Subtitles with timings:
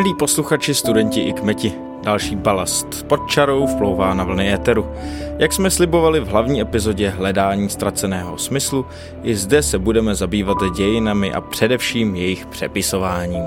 [0.00, 4.86] Milí posluchači, studenti i kmeti, další balast pod čarou vplouvá na vlny éteru.
[5.38, 8.86] Jak jsme slibovali v hlavní epizodě Hledání ztraceného smyslu,
[9.22, 13.44] i zde se budeme zabývat dějinami a především jejich přepisováním.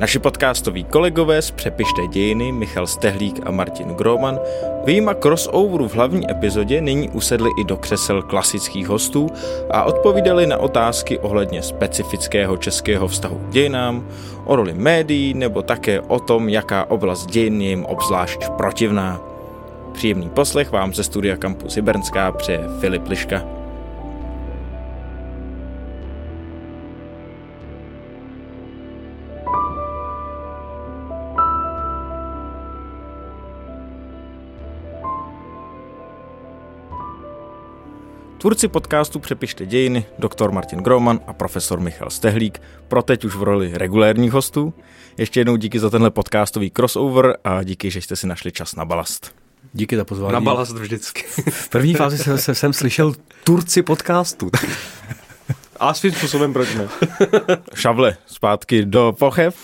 [0.00, 4.38] Naši podcastoví kolegové z Přepište dějiny Michal Stehlík a Martin Groman
[4.84, 9.26] výjima crossoveru v hlavní epizodě nyní usedli i do křesel klasických hostů
[9.70, 14.08] a odpovídali na otázky ohledně specifického českého vztahu k dějinám,
[14.44, 19.20] o roli médií nebo také o tom, jaká oblast dějin je jim obzvlášť protivná.
[19.92, 23.57] Příjemný poslech vám ze studia Campus Hybernská přeje Filip Liška.
[38.38, 43.42] Tvůrci podcastu Přepište dějiny, doktor Martin Groman a profesor Michal Stehlík, pro teď už v
[43.42, 44.74] roli regulérních hostů.
[45.16, 48.84] Ještě jednou díky za tenhle podcastový crossover a díky, že jste si našli čas na
[48.84, 49.34] balast.
[49.72, 50.32] Díky za pozvání.
[50.32, 51.22] Na balast vždycky.
[51.50, 53.14] V první fázi jsem, jsem, jsem slyšel
[53.44, 54.50] Turci podcastu.
[55.80, 56.88] A svým způsobem proč ne?
[57.74, 59.56] Šavle, zpátky do pochev.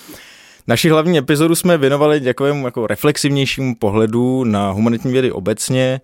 [0.66, 6.00] Naši hlavní epizodu jsme věnovali takovému jako reflexivnějšímu pohledu na humanitní vědy obecně,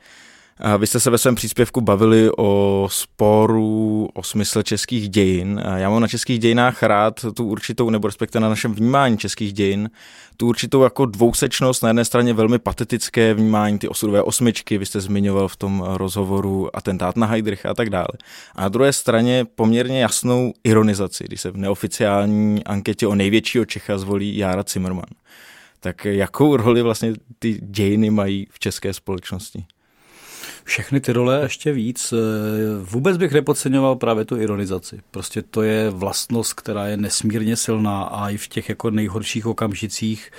[0.79, 5.63] vy jste se ve svém příspěvku bavili o sporu o smysl českých dějin.
[5.77, 9.91] Já mám na českých dějinách rád tu určitou, nebo respektive na našem vnímání českých dějin,
[10.37, 15.01] tu určitou jako dvousečnost, na jedné straně velmi patetické vnímání, ty osudové osmičky, vy jste
[15.01, 18.09] zmiňoval v tom rozhovoru atentát na Heidricha a tak dále.
[18.55, 23.99] A na druhé straně poměrně jasnou ironizaci, když se v neoficiální anketě o největšího Čecha
[23.99, 25.05] zvolí Jára Zimmerman.
[25.81, 29.65] Tak jakou roli vlastně ty dějiny mají v české společnosti?
[30.65, 32.13] Všechny ty role ještě víc.
[32.13, 32.17] Eh,
[32.83, 35.01] vůbec bych nepodceňoval právě tu ironizaci.
[35.11, 40.31] Prostě to je vlastnost, která je nesmírně silná a i v těch jako nejhorších okamžicích.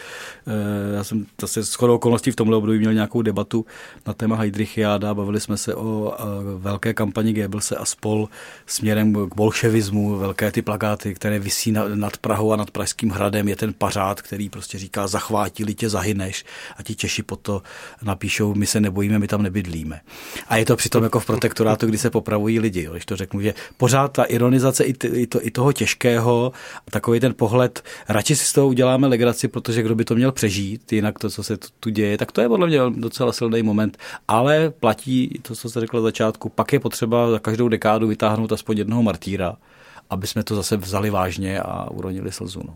[0.47, 3.65] Eh, já jsem zase shodou okolností v tomhle období měl nějakou debatu
[4.07, 6.23] na téma Heidrichiáda, bavili jsme se o eh,
[6.57, 8.29] velké kampani Goebbelse a spol
[8.65, 13.55] směrem k bolševismu, velké ty plakáty, které visí nad Prahou a nad Pražským hradem, je
[13.55, 16.45] ten pařád, který prostě říká zachvátili tě, zahyneš
[16.77, 17.61] a ti Češi po to
[18.01, 20.01] napíšou, my se nebojíme, my tam nebydlíme.
[20.47, 23.41] A je to přitom jako v protektorátu, kdy se popravují lidi, jo, když to řeknu,
[23.41, 26.51] že pořád ta ironizace i, t, i, to, i toho těžkého,
[26.91, 30.93] takový ten pohled, radši si z toho uděláme legraci, protože kdo by to měl přežít,
[30.93, 34.69] jinak to, co se tu děje, tak to je podle mě docela silný moment, ale
[34.69, 38.77] platí to, co jste řekl na začátku, pak je potřeba za každou dekádu vytáhnout aspoň
[38.77, 39.55] jednoho martýra,
[40.09, 42.61] aby jsme to zase vzali vážně a uronili slzu.
[42.67, 42.75] No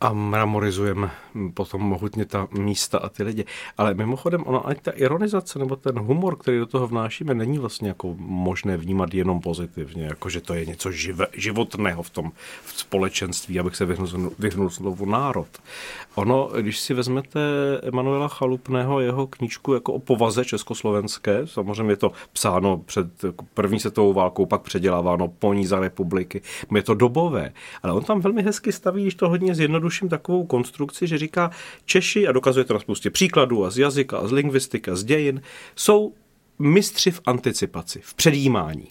[0.00, 1.10] a mramorizujeme
[1.54, 3.44] potom mohutně ta místa a ty lidi.
[3.78, 7.88] Ale mimochodem, ona ať ta ironizace nebo ten humor, který do toho vnášíme, není vlastně
[7.88, 12.32] jako možné vnímat jenom pozitivně, jako že to je něco žive, životného v tom
[12.64, 15.48] v společenství, abych se vyhnul, vyhnul slovu národ.
[16.14, 17.40] Ono, když si vezmete
[17.82, 23.06] Emanuela Chalupného, jeho knížku jako o povaze československé, samozřejmě je to psáno před
[23.54, 26.42] první světovou válkou, pak předěláváno po ní za republiky,
[26.74, 30.46] je to dobové, ale on tam velmi hezky staví, když to hodně zjednoduší, zjednoduším takovou
[30.46, 31.50] konstrukci, že říká
[31.84, 35.42] Češi, a dokazuje to na spoustě příkladů a z jazyka, a z lingvistika, z dějin,
[35.76, 36.14] jsou
[36.58, 38.88] mistři v anticipaci, v předjímání.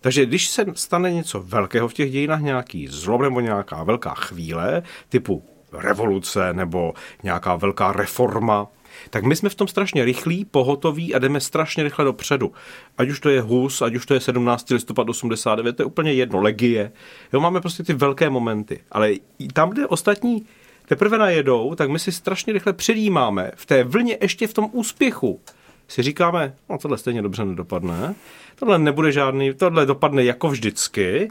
[0.00, 4.82] Takže když se stane něco velkého v těch dějinách, nějaký zlom nebo nějaká velká chvíle,
[5.08, 8.66] typu revoluce nebo nějaká velká reforma,
[9.10, 12.52] tak my jsme v tom strašně rychlí, pohotoví a jdeme strašně rychle dopředu.
[12.98, 14.70] Ať už to je Hus, ať už to je 17.
[14.70, 16.92] listopad 89, to je úplně jedno, legie.
[17.32, 18.80] Jo, máme prostě ty velké momenty.
[18.92, 19.12] Ale
[19.52, 20.46] tam, kde ostatní
[20.86, 25.40] teprve najedou, tak my si strašně rychle předjímáme v té vlně ještě v tom úspěchu
[25.88, 28.14] si říkáme, no tohle stejně dobře nedopadne,
[28.56, 31.30] tohle nebude žádný, tohle dopadne jako vždycky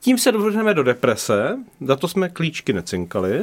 [0.00, 3.42] tím se dovrhneme do deprese, za to jsme klíčky necinkali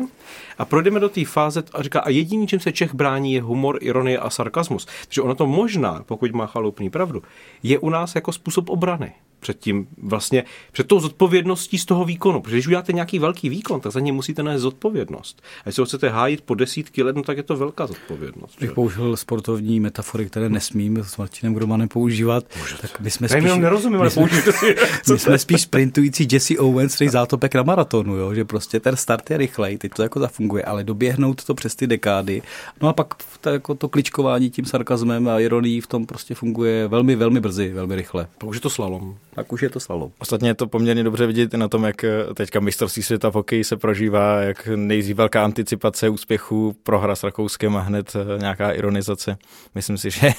[0.58, 3.78] a projdeme do té fáze a říká, a jediný, čím se Čech brání, je humor,
[3.82, 4.88] ironie a sarkazmus.
[5.06, 7.24] Takže ono to možná, pokud má chalupný pravdu,
[7.64, 12.42] je u nás jako způsob obrany před tím vlastně, před tou zodpovědností z toho výkonu.
[12.42, 15.42] Protože když uděláte nějaký velký výkon, tak za ně musíte nést zodpovědnost.
[15.66, 18.60] A jestli ho chcete hájit po desítky let, no tak je to velká zodpovědnost.
[18.60, 22.46] Bych použil sportovní metafory, které nesmím s Martinem Gromanem používat.
[22.60, 22.88] Můžete.
[22.88, 24.76] Tak my jsme spíš, Já nerozumím, ale použijte si.
[25.12, 28.34] my jsme spíš sprintující Jesse Owens, který zátopek na maratonu, jo?
[28.34, 31.88] že prostě ten start je rychlej, teď to jako zafunguje, ale doběhnout to přes ty
[31.88, 32.42] dekády.
[32.82, 36.88] No a pak to, jako to kličkování tím sarkazmem a ironií v tom prostě funguje
[36.88, 38.28] velmi, velmi brzy, velmi rychle.
[38.54, 40.12] Je to slalom tak už je to slalom.
[40.20, 43.78] Ostatně je to poměrně dobře vidět na tom, jak teďka mistrovství světa v hokeji se
[43.78, 49.38] prožívá, jak nejdřív velká anticipace úspěchu, prohra s Rakouskem a hned eh, nějaká ironizace.
[49.76, 50.32] Myslím si, že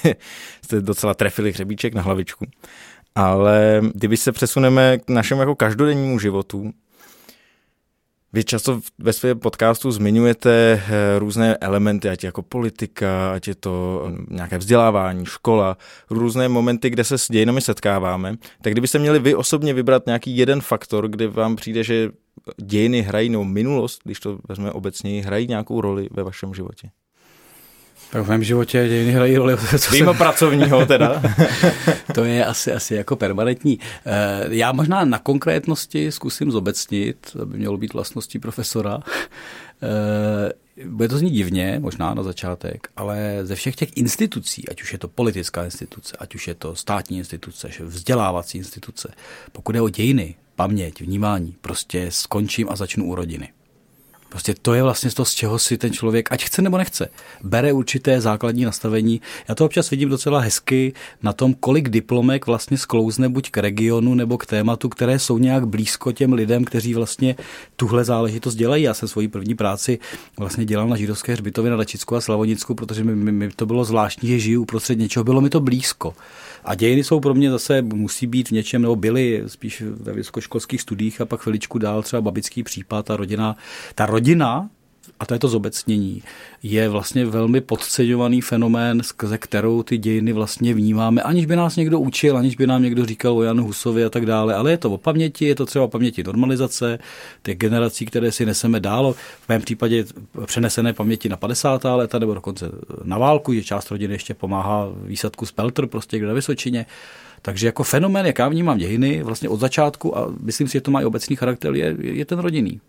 [0.64, 2.46] jste docela trefili hřebíček na hlavičku.
[3.14, 6.72] Ale kdyby se přesuneme k našemu jako každodennímu životu,
[8.32, 14.04] Vy často ve svém podcastu zmiňujete eh, různé elementy, ať jako politika, ať je to
[14.08, 15.76] eh, nějaké vzdělávání, škola,
[16.10, 18.36] různé momenty, kde se s dějinami setkáváme.
[18.62, 22.10] Tak kdybyste měli vy osobně vybrat nějaký jeden faktor, kdy vám přijde, že
[22.62, 26.90] dějiny hrají, nebo minulost, když to vezmeme obecně, hrají nějakou roli ve vašem životě?
[28.10, 29.56] Tak v mém životě dějiny hrají roli.
[29.78, 30.19] Co Mimo se...
[30.19, 31.22] pracovního teda.
[32.14, 33.78] to je asi, asi jako permanentní.
[34.06, 39.00] Eh, já možná na konkrétnosti zkusím zobecnit, aby mělo být vlastností profesora.
[39.82, 40.52] Eh,
[40.84, 44.99] bude to znít divně, možná na začátek, ale ze všech těch institucí, ať už je
[44.99, 49.12] to politická instituce, ať už je to státní instituce, vzdělávací instituce,
[49.52, 53.49] pokud je o dějiny, paměť, vnímání, prostě skončím a začnu u rodiny.
[54.28, 57.08] Prostě to je vlastně to, z čeho si ten člověk, ať chce nebo nechce,
[57.42, 59.20] bere určité základní nastavení.
[59.48, 60.92] Já to občas vidím docela hezky
[61.22, 65.66] na tom, kolik diplomek vlastně sklouzne buď k regionu nebo k tématu, které jsou nějak
[65.66, 67.36] blízko těm lidem, kteří vlastně
[67.76, 68.82] tuhle záležitost dělají.
[68.82, 69.98] Já jsem svoji první práci
[70.38, 73.84] vlastně dělal na židovské hřbitově na Lečicku a Slavonicku, protože mi, mi, mi to bylo
[73.84, 76.14] zvláštní, že žiju uprostřed něčeho, bylo mi to blízko.
[76.64, 80.81] A dějiny jsou pro mě zase, musí být v něčem, nebo byly spíš ve vysokoškolských
[80.81, 83.56] studiích a pak chviličku dál třeba babický případ a rodina.
[83.94, 84.18] Ta rodina
[85.20, 86.23] a to je to zobecnění,
[86.62, 92.00] je vlastně velmi podceňovaný fenomén, skrze kterou ty dějiny vlastně vnímáme, aniž by nás někdo
[92.00, 94.91] učil, aniž by nám někdo říkal o Janu Husovi a tak dále, ale je to
[94.91, 96.99] o paměti, je to třeba o paměti normalizace,
[97.43, 100.05] těch generací, které si neseme dál, v mém případě
[100.47, 101.85] přenesené paměti na 50.
[101.85, 102.70] léta nebo dokonce
[103.05, 106.87] na válku, že část rodiny ještě pomáhá výsadku z Peltr, prostě kde na Vysočině.
[107.43, 110.91] Takže jako fenomén, jak já vnímám dějiny, vlastně od začátku, a myslím si, že to
[110.91, 112.81] má i obecný charakter, je, je ten rodinný.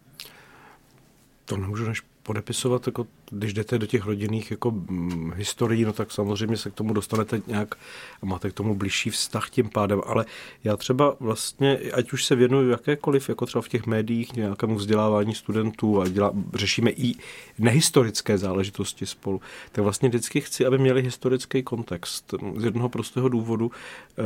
[1.50, 6.12] To nemůžu než podepisovat, jako, když jdete do těch rodinných jako, hm, historií, no tak
[6.12, 7.76] samozřejmě se k tomu dostanete nějak
[8.22, 10.26] a máte k tomu blížší vztah tím pádem, ale
[10.64, 15.36] já třeba vlastně, ať už se věnuju jakékoliv, jako třeba v těch médiích, nějakému vzdělávání
[15.36, 17.16] studentů a dělá, řešíme i
[17.60, 19.42] nehistorické záležitosti spolu,
[19.72, 22.34] tak vlastně vždycky chci, aby měli historický kontext.
[22.58, 24.22] Z jednoho prostého důvodu, eh,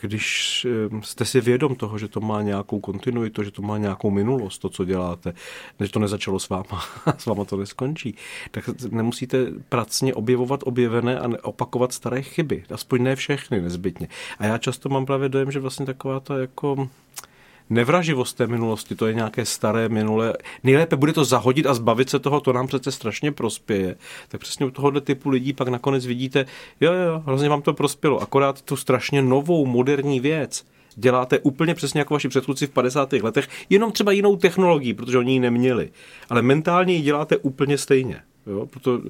[0.00, 4.10] když eh, jste si vědom toho, že to má nějakou kontinuitu, že to má nějakou
[4.10, 5.34] minulost, to, co děláte,
[5.80, 6.84] že to nezačalo s váma,
[7.18, 8.14] s váma to neskončí,
[8.50, 9.38] tak nemusíte
[9.68, 12.64] pracně objevovat objevené a opakovat staré chyby.
[12.70, 14.08] Aspoň ne všechny nezbytně.
[14.38, 16.88] A já často mám právě dojem, že vlastně taková ta jako
[17.70, 20.34] nevraživost té minulosti, to je nějaké staré minulé.
[20.62, 23.96] Nejlépe bude to zahodit a zbavit se toho, to nám přece strašně prospěje.
[24.28, 26.46] Tak přesně u tohohle typu lidí pak nakonec vidíte,
[26.80, 30.64] jo, jo, hrozně vám to prospělo, akorát tu strašně novou, moderní věc
[30.96, 33.12] děláte úplně přesně jako vaši předchůdci v 50.
[33.12, 35.90] letech, jenom třeba jinou technologií, protože oni ji neměli.
[36.28, 38.22] Ale mentálně ji děláte úplně stejně.
[38.46, 39.00] Jo, proto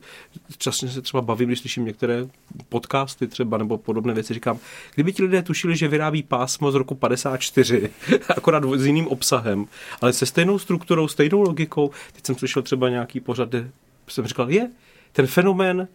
[0.59, 2.27] časně se třeba bavím, když slyším některé
[2.69, 4.59] podcasty třeba nebo podobné věci, říkám,
[4.94, 7.91] kdyby ti lidé tušili, že vyrábí pásmo z roku 54,
[8.37, 9.67] akorát s jiným obsahem,
[10.00, 13.71] ale se stejnou strukturou, stejnou logikou, teď jsem slyšel třeba nějaký pořad, kde
[14.09, 14.71] jsem říkal, je,
[15.12, 15.88] ten fenomén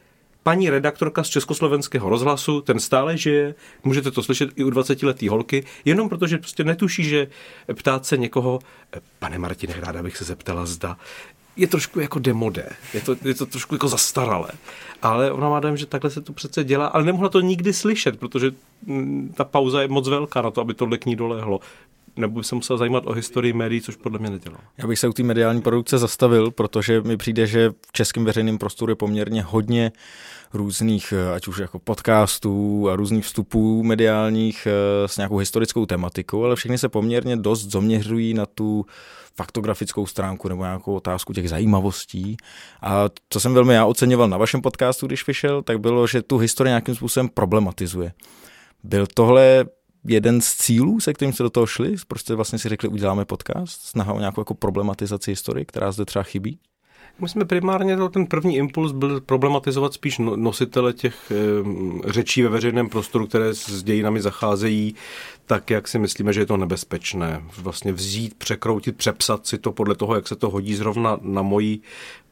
[0.44, 5.66] paní redaktorka z Československého rozhlasu, ten stále žije, můžete to slyšet i u 20-letý holky,
[5.86, 7.28] jenom protože prostě netuší, že
[7.74, 8.60] ptát se někoho,
[9.20, 10.98] pane Martine, ráda bych se zeptala, zda
[11.56, 14.50] je trošku jako demodé, je to, je to trošku jako zastaralé.
[15.02, 18.20] Ale ona má dojem, že takhle se to přece dělá, ale nemohla to nikdy slyšet,
[18.20, 18.52] protože
[18.86, 21.60] mm, ta pauza je moc velká na to, aby tohle k ní dolehlo
[22.16, 24.58] nebo by se musel zajímat o historii médií, což podle mě nedělá.
[24.78, 28.58] Já bych se u té mediální produkce zastavil, protože mi přijde, že v českém veřejném
[28.58, 29.92] prostoru je poměrně hodně
[30.54, 36.44] různých, eh, ať už jako podcastů a různých vstupů mediálních eh, s nějakou historickou tematikou,
[36.44, 38.86] ale všechny se poměrně dost zaměřují na tu
[39.36, 42.38] faktografickou stránku nebo nějakou otázku těch zajímavostí.
[42.82, 46.38] A co jsem velmi já oceňoval na vašem podcastu, když vyšel, tak bylo, že tu
[46.38, 48.14] historii nějakým způsobem problematizuje.
[48.84, 49.66] Byl tohle
[50.04, 51.96] jeden z cílů, se kterým se do toho šli?
[52.08, 56.24] Prostě vlastně si řekli, uděláme podcast, snaha o nějakou jako problematizaci historie, která zde třeba
[56.24, 56.60] chybí?
[57.20, 61.32] My jsme primárně, ten první impuls byl problematizovat spíš no, nositele těch
[62.06, 64.96] řečí ve veřejném prostoru, které s dějinami zacházejí
[65.46, 67.44] tak, jak si myslíme, že je to nebezpečné.
[67.58, 71.80] Vlastně vzít, překroutit, přepsat si to podle toho, jak se to hodí zrovna na moji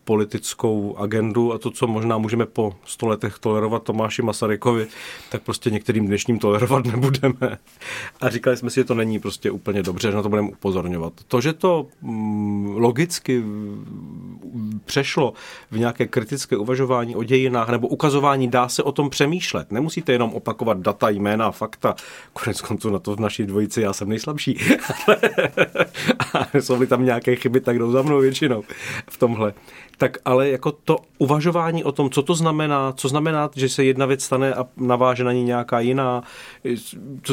[0.09, 4.87] politickou agendu a to, co možná můžeme po sto letech tolerovat Tomáši Masarykovi,
[5.31, 7.57] tak prostě některým dnešním tolerovat nebudeme.
[8.21, 11.13] A říkali jsme si, že to není prostě úplně dobře, že na to budeme upozorňovat.
[11.27, 13.43] To, že to mm, logicky
[14.85, 15.33] přešlo
[15.71, 19.71] v nějaké kritické uvažování o dějinách nebo ukazování, dá se o tom přemýšlet.
[19.71, 21.95] Nemusíte jenom opakovat data, jména, fakta.
[22.33, 24.57] Konec konců na to v naší dvojici já jsem nejslabší.
[26.33, 28.63] a jsou tam nějaké chyby, tak jdou za mnou většinou
[29.09, 29.53] v tomhle
[29.99, 34.05] tak ale jako to uvažování o tom, co to znamená, co znamená, že se jedna
[34.05, 36.23] věc stane a naváže na ní nějaká jiná,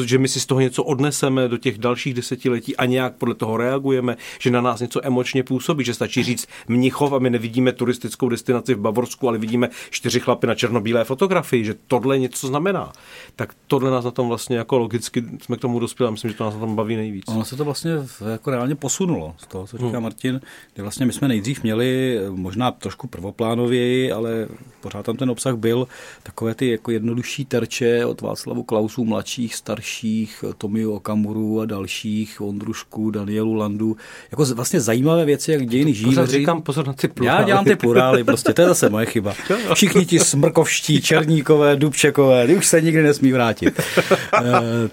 [0.05, 3.57] že my si z toho něco odneseme do těch dalších desetiletí a nějak podle toho
[3.57, 8.29] reagujeme, že na nás něco emočně působí, že stačí říct Mnichov a my nevidíme turistickou
[8.29, 12.91] destinaci v Bavorsku, ale vidíme čtyři chlapy na černobílé fotografii, že tohle něco znamená.
[13.35, 16.37] Tak tohle nás na tom vlastně jako logicky jsme k tomu dospěli a myslím, že
[16.37, 17.25] to nás na tom baví nejvíc.
[17.27, 17.91] Ono se to vlastně
[18.31, 20.03] jako reálně posunulo z toho, co říká hmm.
[20.03, 20.41] Martin,
[20.73, 24.47] kdy vlastně my jsme nejdřív měli možná trošku prvoplánověji, ale
[24.81, 25.87] pořád tam ten obsah byl
[26.23, 33.11] takové ty jako jednodušší terče od Václavu Klausů mladších, starších, Tomiu Okamuru a dalších, Ondrušku,
[33.11, 33.97] Danielu Landu,
[34.31, 36.05] jako vlastně zajímavé věci, jak dějiny žijí.
[36.05, 37.41] Pořád říkám pozor na ty plurály.
[37.41, 39.33] Já dělám ty plurály, prostě, to je zase moje chyba.
[39.73, 43.79] Všichni ti smrkovští, černíkové, dubčekové, ty už se nikdy nesmí vrátit.
[43.79, 44.43] e,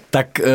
[0.09, 0.45] tak e,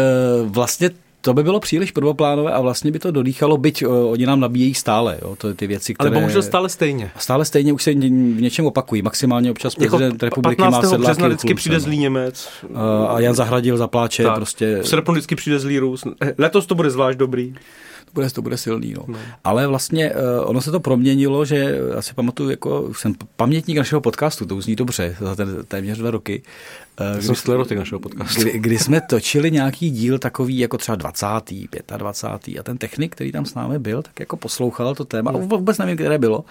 [0.44, 0.90] vlastně
[1.20, 4.74] to by bylo příliš prvoplánové a vlastně by to dodýchalo, byť uh, oni nám nabíjejí
[4.74, 6.10] stále, jo, to ty věci, které...
[6.10, 7.10] Ale bohužel stále stejně.
[7.16, 11.54] Stále stejně už se v něčem opakují, maximálně občas jako prezident republiky má sedláky vždycky
[11.54, 12.48] přijde zlý Němec.
[12.68, 14.34] Uh, a Jan Zahradil zapláče tak.
[14.34, 14.78] prostě...
[14.82, 16.04] V srpnu vždycky přijde zlý Rus.
[16.38, 17.54] Letos to bude zvlášť dobrý
[18.10, 18.94] to bude, to bude silný.
[18.94, 19.04] No.
[19.06, 19.18] No.
[19.44, 24.46] Ale vlastně uh, ono se to proměnilo, že asi pamatuju, jako jsem pamětník našeho podcastu,
[24.46, 26.42] to zní dobře, za ten téměř dva roky.
[27.00, 28.40] Uh, kdy, jsem sklerotik našeho podcastu.
[28.40, 31.26] Kdy, kdy, jsme točili nějaký díl takový jako třeba 20.
[31.96, 32.58] 25.
[32.58, 35.38] a ten technik, který tam s námi byl, tak jako poslouchal to téma, no.
[35.38, 36.44] vůbec nevím, které bylo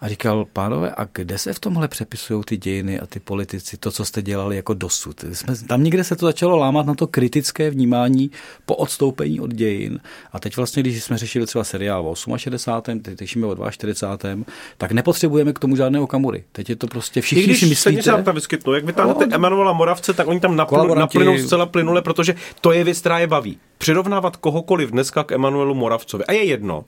[0.00, 3.90] a říkal, pánové, a kde se v tomhle přepisují ty dějiny a ty politici, to,
[3.90, 5.24] co jste dělali jako dosud?
[5.32, 8.30] Jsme, tam někde se to začalo lámat na to kritické vnímání
[8.66, 10.00] po odstoupení od dějin.
[10.32, 13.00] A teď vlastně, když jsme řešili třeba seriál o 68.
[13.00, 14.44] teď řešíme o 42.
[14.78, 16.44] tak nepotřebujeme k tomu žádného kamury.
[16.52, 18.02] Teď je to prostě všichni když si myslíte...
[18.02, 22.02] Se tam vyskytnou, jak vytáhnete no, Emanuela Moravce, tak oni tam naplynou, naplynou zcela plynule,
[22.02, 23.58] protože to je věc, která je baví.
[23.78, 26.24] Přirovnávat kohokoliv dneska k Emanuelu Moravcovi.
[26.24, 26.84] A je jedno,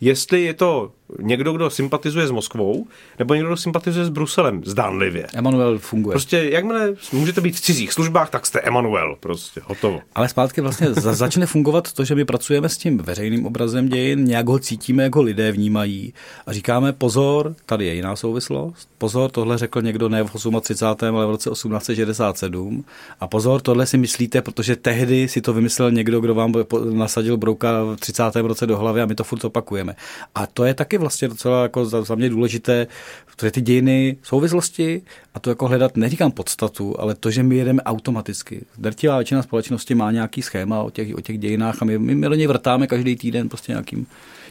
[0.00, 2.86] jestli je to někdo, kdo sympatizuje s Moskvou,
[3.18, 5.26] nebo někdo, kdo sympatizuje s Bruselem, zdánlivě.
[5.34, 6.12] Emanuel funguje.
[6.12, 10.00] Prostě jakmile můžete být v cizích službách, tak jste Emanuel, prostě hotovo.
[10.14, 14.48] Ale zpátky vlastně začne fungovat to, že my pracujeme s tím veřejným obrazem dějin, nějak
[14.48, 16.14] ho cítíme, jako lidé vnímají
[16.46, 21.16] a říkáme pozor, tady je jiná souvislost, pozor, tohle řekl někdo ne v 38.
[21.16, 22.84] ale v roce 1867
[23.20, 26.52] a pozor, tohle si myslíte, protože tehdy si to vymyslel někdo, kdo vám
[26.92, 28.22] nasadil brouka v 30.
[28.36, 29.96] roce do hlavy a my to furt opakujeme.
[30.34, 32.86] A to je taky vlastně docela jako za, za mě důležité,
[33.26, 35.02] protože ty dějiny souvislosti
[35.34, 38.64] a to jako hledat, neříkám podstatu, ale to, že my jedeme automaticky.
[38.78, 42.34] Drtivá většina společnosti má nějaký schéma o těch, o těch dějinách a my, my, do
[42.34, 44.06] něj vrtáme každý týden prostě nějakým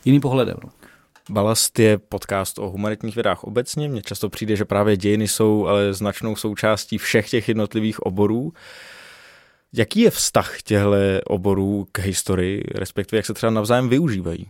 [0.06, 0.56] jiným pohledem.
[0.64, 0.70] No.
[1.30, 3.90] Balast je podcast o humanitních vědách obecně.
[3.90, 8.54] Mně často přijde, že právě dějiny jsou ale značnou součástí všech těch jednotlivých oborů.
[9.74, 10.92] Jaký je vztah těchto
[11.26, 14.48] oborů k historii, respektive jak se třeba navzájem využívají?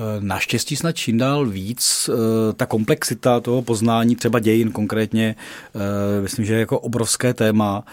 [0.00, 5.36] Eh, naštěstí snad čím dál víc eh, ta komplexita toho poznání, třeba dějin konkrétně,
[5.74, 7.84] eh, myslím, že je jako obrovské téma.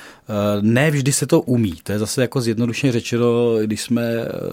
[0.62, 1.74] Ne vždy se to umí.
[1.84, 4.04] To je zase jako zjednodušeně řečeno, když jsme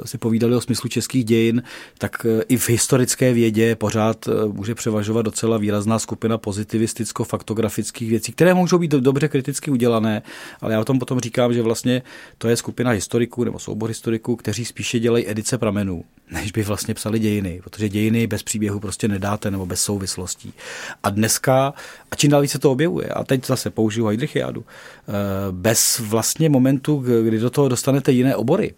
[0.04, 1.62] si povídali o smyslu českých dějin,
[1.99, 8.78] tak i v historické vědě pořád může převažovat docela výrazná skupina pozitivisticko-faktografických věcí, které můžou
[8.78, 10.23] být dobře kriticky udělané,
[10.61, 12.02] ale já o tom potom říkám, že vlastně
[12.38, 16.94] to je skupina historiků nebo soubor historiků, kteří spíše dělají edice pramenů, než by vlastně
[16.94, 20.52] psali dějiny dějiny, protože dějiny bez příběhu prostě nedáte nebo bez souvislostí.
[21.02, 21.74] A dneska,
[22.10, 25.12] a čím dál více to objevuje, a teď zase použiju Heidrichiádu, eh,
[25.50, 28.74] bez vlastně momentu, kdy do toho dostanete jiné obory,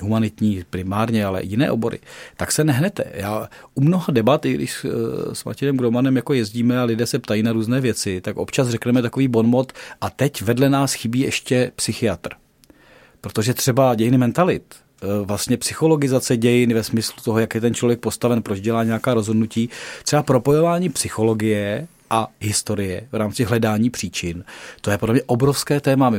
[0.00, 1.98] humanitní primárně, ale jiné obory,
[2.36, 3.04] tak se nehnete.
[3.14, 7.18] Já u mnoha debat, i když eh, s Martinem Gromanem jako jezdíme a lidé se
[7.18, 11.72] ptají na různé věci, tak občas řekneme takový bonmot a teď vedle nás chybí ještě
[11.74, 12.30] psychiatr.
[13.20, 14.62] Protože třeba dějiny mentalit,
[15.24, 19.68] vlastně psychologizace dějin ve smyslu toho, jak je ten člověk postaven, proč dělá nějaká rozhodnutí,
[20.04, 24.44] třeba propojování psychologie a historie v rámci hledání příčin.
[24.80, 26.12] To je podle mě obrovské téma.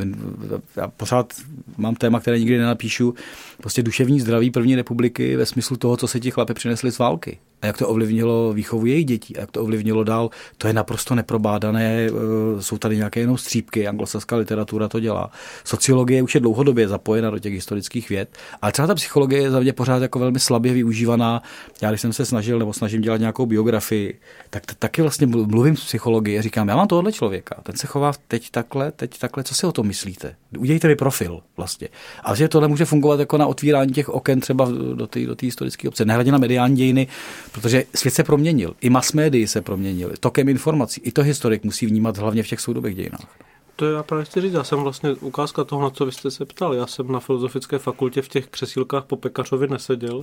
[0.76, 1.34] Já pořád
[1.78, 3.14] mám téma, které nikdy nenapíšu.
[3.58, 7.38] Prostě duševní zdraví první republiky ve smyslu toho, co se ti chlapi přinesli z války
[7.62, 11.16] a jak to ovlivnilo výchovu jejich dětí a jak to ovlivnilo dál, to je naprosto
[11.16, 12.06] neprobádané.
[12.06, 12.12] E,
[12.60, 15.32] jsou tady nějaké jenom střípky, anglosaská literatura to dělá.
[15.64, 19.60] Sociologie už je dlouhodobě zapojena do těch historických věd, ale třeba ta psychologie je za
[19.60, 21.44] mě pořád jako velmi slabě využívaná.
[21.82, 25.86] Já když jsem se snažil nebo snažím dělat nějakou biografii, tak taky vlastně mluvím z
[25.86, 29.68] psychologie, říkám, já mám tohle člověka, ten se chová teď takhle, teď takhle, co si
[29.68, 30.36] o tom myslíte?
[30.58, 31.88] Udějte mi profil vlastně.
[32.24, 35.88] A že tohle může fungovat jako na otvírání těch oken třeba do té do historické
[35.88, 36.06] obce.
[36.06, 37.08] Nehledě na mediální dějiny,
[37.52, 39.14] Protože svět se proměnil, i mass
[39.46, 41.02] se proměnili, tokem informací.
[41.02, 43.49] I to historik musí vnímat hlavně v těch soudobých dějinách.
[43.80, 46.46] To já právě chci říct, já jsem vlastně ukázka toho, na co vy jste se
[46.46, 46.74] ptal.
[46.74, 50.22] Já jsem na filozofické fakultě v těch křesílkách po pekařovi neseděl.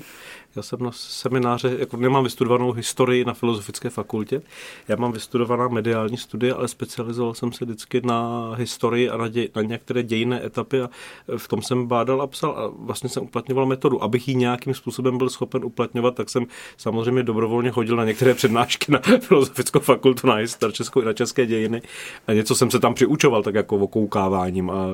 [0.57, 4.43] Já jsem na semináře, jako nemám vystudovanou historii na filozofické fakultě.
[4.89, 9.49] Já mám vystudovaná mediální studie, ale specializoval jsem se vždycky na historii a na, děj,
[9.57, 10.91] na některé dějinné etapy a
[11.37, 14.03] v tom jsem bádal a psal a vlastně jsem uplatňoval metodu.
[14.03, 16.47] Abych ji nějakým způsobem byl schopen uplatňovat, tak jsem
[16.77, 21.83] samozřejmě dobrovolně chodil na některé přednášky na filozofickou fakultu, na historickou i na české dějiny
[22.27, 24.87] a něco jsem se tam přiučoval tak jako okoukáváním a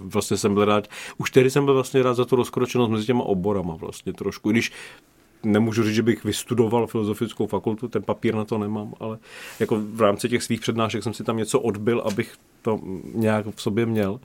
[0.00, 0.88] vlastně jsem byl rád,
[1.18, 4.52] už tehdy jsem byl vlastně rád za tu rozkročenost mezi těma oborama vlastně trošku, i
[4.52, 4.72] když
[5.42, 9.18] nemůžu říct, že bych vystudoval filozofickou fakultu, ten papír na to nemám, ale
[9.60, 12.80] jako v rámci těch svých přednášek jsem si tam něco odbil, abych to
[13.14, 14.20] nějak v sobě měl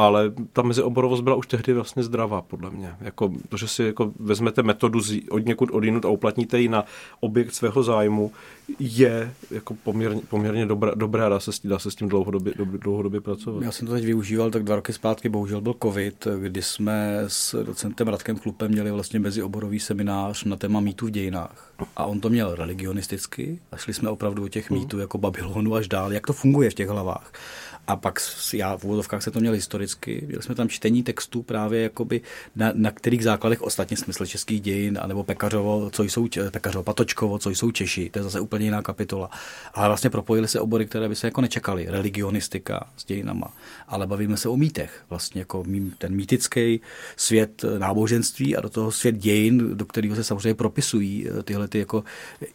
[0.00, 2.94] ale ta mezioborovost byla už tehdy vlastně zdravá, podle mě.
[3.00, 6.84] Jako, to, že si jako vezmete metodu z, od někud odinut a uplatníte ji na
[7.20, 8.32] objekt svého zájmu,
[8.78, 13.20] je jako poměrně, poměrně dobré, dobré a dá se, dá se s tím dlouhodobě, dlouhodobě
[13.20, 13.62] pracovat.
[13.62, 17.64] Já jsem to teď využíval, tak dva roky zpátky bohužel byl covid, kdy jsme s
[17.64, 21.72] docentem Radkem Klupem měli vlastně mezioborový seminář na téma mýtů v dějinách.
[21.96, 25.88] A on to měl religionisticky a šli jsme opravdu o těch mýtů jako Babylonu až
[25.88, 27.32] dál, jak to funguje v těch hlavách.
[27.90, 28.20] A pak
[28.54, 30.22] já v úvodovkách se to měl historicky.
[30.26, 32.20] Měli jsme tam čtení textů právě jakoby
[32.56, 37.50] na, na kterých základech ostatně smysl českých dějin, anebo Pekařovo, co jsou Pekařovo, Patočkovo, co
[37.50, 38.10] jsou Češi.
[38.10, 39.30] To je zase úplně jiná kapitola.
[39.74, 41.86] Ale vlastně propojili se obory, které by se jako nečekali.
[41.88, 43.52] Religionistika s dějinama.
[43.88, 45.04] Ale bavíme se o mýtech.
[45.10, 45.64] Vlastně jako
[45.98, 46.80] ten mýtický
[47.16, 51.78] svět náboženství a do toho svět dějin, do kterého se samozřejmě propisují eh, tyhle ty
[51.78, 52.04] jako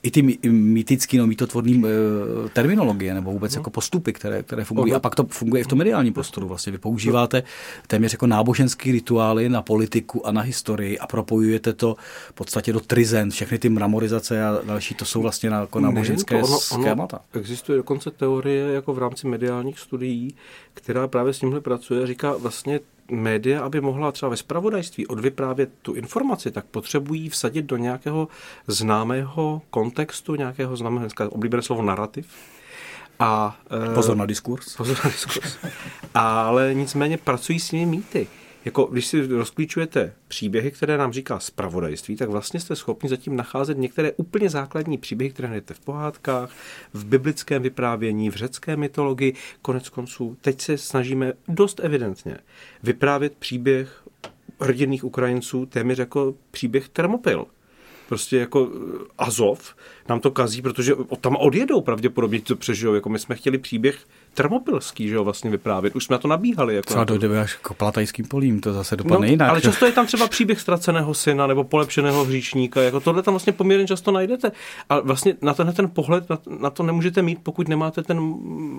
[0.04, 3.60] i ty mýtický, no, mýtotvorný eh, terminologie nebo vůbec no.
[3.60, 4.94] jako postupy, které, které fungují.
[4.94, 6.48] A pak to funguje i v tom mediálním prostoru.
[6.48, 7.44] Vlastně vy používáte
[7.88, 11.96] téměř jako náboženské rituály na politiku a na historii a propojujete to
[12.30, 13.32] v podstatě do trizen.
[13.32, 17.18] Všechny ty mramorizace a další, to jsou vlastně na, jako náboženské ono, schémata.
[17.18, 20.36] Ono existuje dokonce teorie jako v rámci mediálních studií,
[20.74, 22.08] která právě s tímhle pracuje.
[22.08, 22.80] Říká vlastně
[23.12, 28.28] média, aby mohla třeba ve spravodajství odvyprávět tu informaci, tak potřebují vsadit do nějakého
[28.68, 32.28] známého kontextu, nějakého známého, oblíbené slovo narrativ,
[33.20, 33.58] a,
[33.94, 34.76] pozor na diskurs.
[34.76, 35.58] Pozor na diskurs.
[36.14, 38.28] Ale nicméně pracují s nimi mýty.
[38.66, 43.78] Jako když si rozklíčujete příběhy, které nám říká zpravodajství, tak vlastně jste schopni zatím nacházet
[43.78, 46.50] některé úplně základní příběhy, které najdete v pohádkách,
[46.94, 49.34] v biblickém vyprávění, v řecké mytologii.
[49.62, 52.38] Konec konců, teď se snažíme dost evidentně
[52.84, 54.04] vyprávět příběh
[54.60, 57.46] hrdinných Ukrajinců téměř jako příběh Termopil
[58.08, 59.76] prostě jako eh, Azov
[60.10, 62.94] nám to kazí, protože tam odjedou pravděpodobně, co přežijou.
[62.94, 63.98] Jako my jsme chtěli příběh
[64.34, 65.96] termopilský, že jo, vlastně vyprávět.
[65.96, 66.76] Už jsme na to nabíhali.
[66.76, 69.50] Jako třeba dojde až k platajským polím, to zase dopadne no, jinak.
[69.50, 72.82] Ale často je tam třeba příběh ztraceného syna nebo polepšeného hříšníka.
[72.82, 74.52] Jako tohle tam vlastně poměrně často najdete.
[74.90, 78.36] A vlastně na tenhle ten pohled, na, na to nemůžete mít, pokud nemáte ten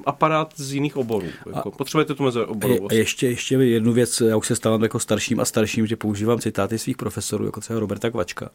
[0.07, 1.27] aparát z jiných oborů.
[1.47, 2.87] Jako, a, potřebujete tu mezi oboru.
[2.91, 6.39] A ještě, ještě jednu věc, já už se stávám jako starším a starším, že používám
[6.39, 8.51] citáty svých profesorů, jako třeba Roberta Kvačka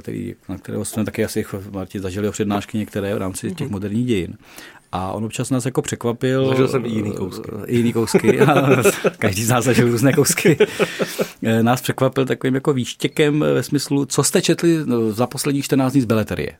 [0.00, 3.72] který, na kterého jsme taky asi Marti zažili o přednášky některé v rámci těch mhm.
[3.72, 4.36] moderních dějin.
[4.92, 6.48] A on občas nás jako překvapil.
[6.48, 7.50] Zažil jsem i jiný kousky.
[7.62, 8.38] Eh, jiný kousky.
[9.18, 10.58] každý z nás zažil různé kousky.
[11.42, 15.92] Eh, nás překvapil takovým jako výštěkem ve smyslu, co jste četli no, za posledních 14
[15.92, 16.52] dní z Beleterie.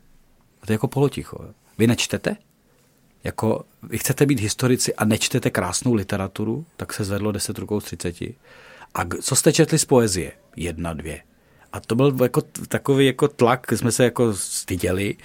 [0.61, 1.37] A to je jako poloticho.
[1.77, 2.35] Vy nečtete?
[3.23, 7.83] Jako, vy chcete být historici a nečtete krásnou literaturu, tak se zvedlo 10 rukou z
[7.83, 8.21] 30.
[8.93, 10.31] A co jste četli z poezie?
[10.55, 11.21] Jedna, dvě.
[11.73, 15.15] A to byl jako takový jako tlak, jsme se jako styděli,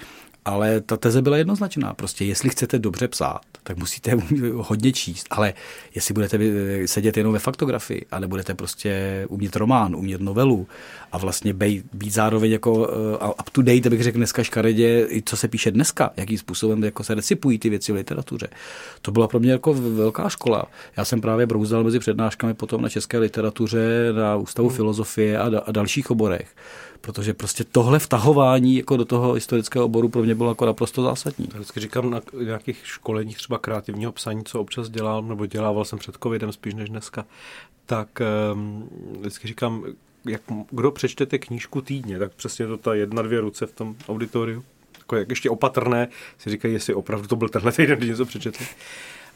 [0.45, 1.93] ale ta teze byla jednoznačná.
[1.93, 4.11] Prostě jestli chcete dobře psát, tak musíte
[4.53, 5.27] hodně číst.
[5.29, 5.53] Ale
[5.95, 6.39] jestli budete
[6.85, 10.67] sedět jenom ve faktografii a nebudete prostě umět román, umět novelu
[11.11, 15.23] a vlastně být, být zároveň jako uh, up to date, bych řekl dneska škaredě, i
[15.25, 18.47] co se píše dneska, jakým způsobem jako se recipují ty věci v literatuře.
[19.01, 20.65] To byla pro mě jako velká škola.
[20.97, 24.75] Já jsem právě brouzdal mezi přednáškami potom na české literatuře, na Ústavu hmm.
[24.75, 26.47] filozofie a, da, a dalších oborech
[27.01, 31.47] protože prostě tohle vtahování jako do toho historického oboru pro mě bylo jako naprosto zásadní.
[31.53, 35.99] Já vždycky říkám na nějakých školeních třeba kreativního psaní, co občas dělám, nebo dělával jsem
[35.99, 37.25] před covidem spíš než dneska,
[37.85, 38.21] tak
[38.53, 39.85] um, vždycky říkám,
[40.25, 44.63] jak, kdo přečtete knížku týdně, tak přesně to ta jedna, dvě ruce v tom auditoriu,
[44.97, 48.65] jako jak ještě opatrné, si říkají, jestli opravdu to byl tenhle týden, kdy něco přečetli.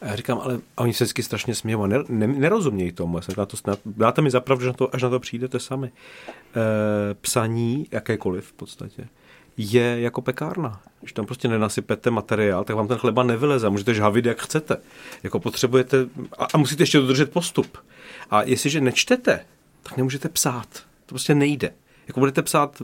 [0.02, 3.18] A já říkám, ale oni se vždycky strašně smějí a ne, ne, nerozumějí tomu.
[3.18, 5.60] Já jsem na to snad, dáte mi zapravdu, že na to, až na to přijdete
[5.60, 5.88] sami.
[5.88, 9.08] E, psaní, jakékoliv v podstatě,
[9.58, 10.82] je jako pekárna.
[11.00, 13.70] Když tam prostě nenasypete materiál, tak vám ten chleba nevyleze.
[13.70, 14.78] Můžete žhavit, jak chcete.
[15.24, 15.98] Jako potřebujete,
[16.38, 17.78] a, a musíte ještě dodržet postup.
[18.30, 19.46] A jestliže nečtete,
[19.84, 20.68] tak nemůžete psát.
[21.06, 21.74] To prostě nejde.
[22.10, 22.82] Jako budete psát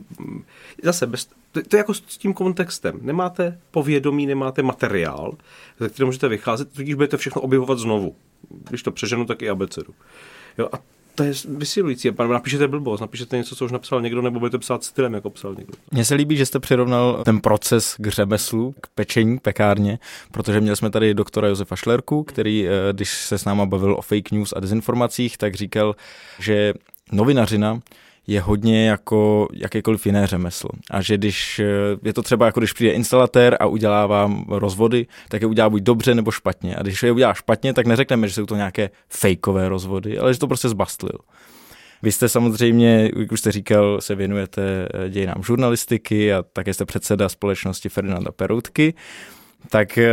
[0.83, 2.99] zase bez, to, to je jako s tím kontextem.
[3.01, 5.33] Nemáte povědomí, nemáte materiál,
[5.79, 8.15] ze kterého můžete vycházet, tudíž budete všechno objevovat znovu.
[8.69, 9.93] Když to přeženu, tak i abecedu.
[10.57, 10.79] Jo, a
[11.15, 12.11] to je vysilující.
[12.27, 15.73] Napíšete blbost, napíšete něco, co už napsal někdo, nebo budete psát stylem, jako psal někdo.
[15.91, 19.99] Mně se líbí, že jste přirovnal ten proces k řemeslu, k pečení, pekárně,
[20.31, 24.01] protože měli jsme tady doktora Josefa Šlerku, který, eh, když se s náma bavil o
[24.01, 25.95] fake news a dezinformacích, tak říkal,
[26.39, 26.73] že
[27.11, 27.81] novinařina
[28.27, 30.69] je hodně jako jakékoliv jiné řemeslo.
[30.91, 31.65] A že když eh,
[32.03, 35.83] je to třeba jako když přijde instalatér a udělá vám rozvody, tak je udělá buď
[35.83, 36.75] dobře nebo špatně.
[36.75, 40.39] A když je udělá špatně, tak neřekneme, že jsou to nějaké fejkové rozvody, ale že
[40.39, 41.19] to prostě zbastlil.
[42.03, 46.85] Vy jste samozřejmě, jak už jste říkal, se věnujete eh, dějinám žurnalistiky a také jste
[46.85, 48.93] předseda společnosti Ferdinanda Peroutky.
[49.69, 50.09] Tak eh,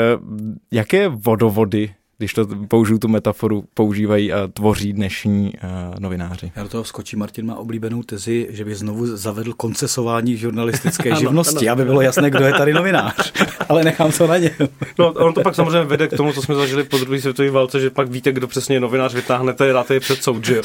[0.70, 6.53] jaké vodovody když to použiju tu metaforu, používají a tvoří dnešní uh, novináři.
[6.57, 11.21] Já do toho skočí, Martin má oblíbenou tezi, že by znovu zavedl koncesování žurnalistické ano,
[11.21, 11.73] živnosti, ano.
[11.73, 13.33] aby bylo jasné, kdo je tady novinář.
[13.69, 14.53] Ale nechám to na něm.
[14.99, 17.81] No, on to pak samozřejmě vede k tomu, co jsme zažili po druhé světové válce,
[17.81, 20.63] že pak víte, kdo přesně je novinář, vytáhnete a dáte je před soud, že jo?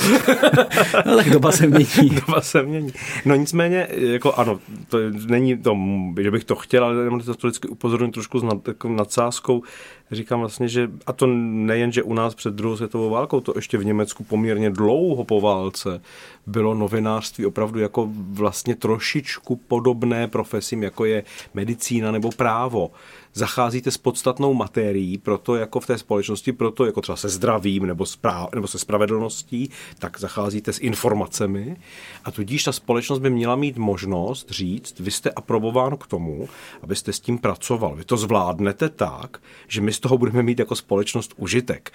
[1.05, 2.09] no, tak doba se mění.
[2.27, 2.93] doba se mění.
[3.25, 5.77] No nicméně, jako ano, to není to,
[6.21, 9.63] že bych to chtěl, ale to vždycky upozorňuji trošku s nad, jako nadsázkou,
[10.11, 13.77] říkám vlastně, že a to nejen, že u nás před druhou světovou válkou, to ještě
[13.77, 16.01] v Německu poměrně dlouho po válce
[16.45, 22.91] bylo novinářství opravdu jako vlastně trošičku podobné profesím, jako je medicína nebo právo
[23.37, 28.05] zacházíte s podstatnou materií, proto jako v té společnosti, proto jako třeba se zdravím nebo,
[28.05, 29.69] správ, nebo se spravedlností,
[29.99, 31.77] tak zacházíte s informacemi
[32.23, 36.49] a tudíž ta společnost by měla mít možnost říct, vy jste aprobován k tomu,
[36.81, 37.95] abyste s tím pracoval.
[37.95, 41.91] Vy to zvládnete tak, že my z toho budeme mít jako společnost užitek.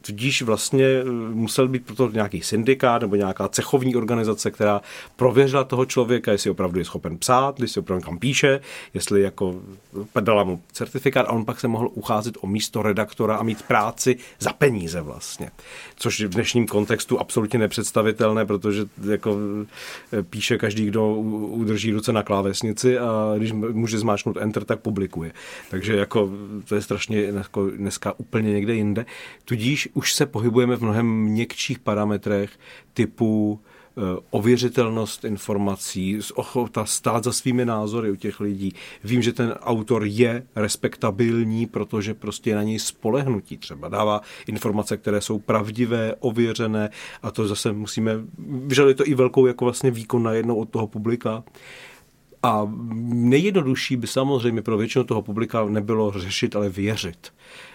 [0.00, 1.04] Tudíž vlastně eh,
[1.34, 4.80] musel být proto nějaký syndikát nebo nějaká cechovní organizace, která
[5.16, 8.60] prověřila toho člověka, jestli opravdu je schopen psát, jestli opravdu kam píše,
[8.94, 9.60] jestli jako
[10.20, 14.16] dala mu certifikát a on pak se mohl ucházet o místo redaktora a mít práci
[14.38, 15.50] za peníze vlastně.
[15.96, 19.38] Což v dnešním kontextu absolutně nepředstavitelné, protože jako
[20.12, 25.32] eh, píše každý, kdo udrží ruce na klávesnici a když může zmáčknout enter, tak publikuje.
[25.70, 26.30] Takže jako
[26.68, 29.06] to je strašně jako dneska úplně někde jinde.
[29.44, 32.50] Tudíž už se pohybujeme v mnohem měkčích parametrech
[32.94, 33.60] typu
[34.30, 38.72] ověřitelnost informací, ochota stát za svými názory u těch lidí.
[39.04, 43.58] Vím, že ten autor je respektabilní, protože prostě na něj spolehnutí.
[43.58, 46.90] Třeba dává informace, které jsou pravdivé, ověřené
[47.22, 48.12] a to zase musíme,
[48.66, 51.44] vyžaduje to i velkou jako vlastně výkon najednou od toho publika.
[52.42, 52.72] A
[53.04, 57.32] nejjednodušší by samozřejmě pro většinu toho publika nebylo řešit, ale věřit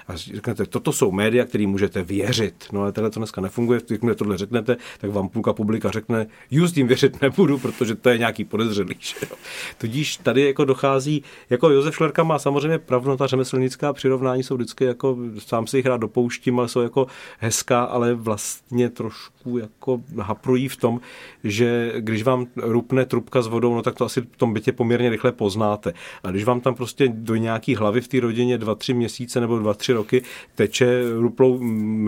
[0.10, 2.66] a řeknete, toto jsou média, které můžete věřit.
[2.72, 6.78] No ale tohle to dneska nefunguje, když tohle řeknete, tak vám půlka publika řekne, just
[6.78, 8.96] jim věřit nebudu, protože to je nějaký podezřelý.
[9.00, 9.36] Že jo?
[9.78, 14.84] Tudíž tady jako dochází, jako Josef Šlerka má samozřejmě pravdu, ta řemeslnická přirovnání jsou vždycky
[14.86, 17.08] jako, sám si jich rád dopouštím, ale jsou jako
[17.40, 21.02] hezká, ale vlastně trošku jako haprují v tom,
[21.44, 25.10] že když vám rupne trubka s vodou, no tak to asi v tom bytě poměrně
[25.10, 25.94] rychle poznáte.
[26.24, 29.60] A když vám tam prostě do nějaký hlavy v té rodině dva, tři měsíce nebo
[29.60, 30.24] dva, tři roky
[30.56, 31.60] teče ruplou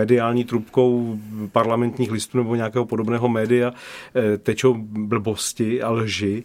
[0.02, 1.20] mediální trubkou
[1.52, 4.74] parlamentních listů nebo nějakého podobného média, eh, tečou
[5.12, 6.44] blbosti a lži,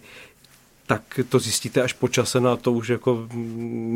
[0.86, 3.28] tak to zjistíte až po čase na to už jako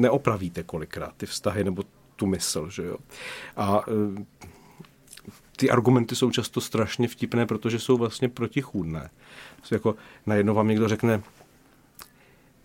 [0.01, 1.83] neopravíte kolikrát ty vztahy nebo
[2.17, 2.97] tu mysl, že jo.
[3.57, 4.25] A eh,
[5.57, 9.11] ty argumenty jsou často strašně vtipné, protože jsou vlastně protichůdné.
[9.71, 9.95] Jako
[10.27, 11.23] najednou vám někdo řekne,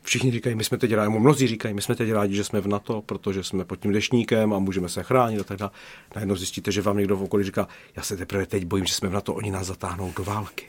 [0.06, 2.68] všichni říkají, my jsme teď rádi, mnozí říkají, my jsme teď rádi, že jsme v
[2.68, 5.72] NATO, protože jsme pod tím dešníkem a můžeme se chránit a tak dále.
[6.15, 9.10] Najednou zjistíte, že vám někdo v okolí říká, já se teprve teď bojím, že jsme
[9.10, 10.65] v NATO, oni nás zatáhnou do války.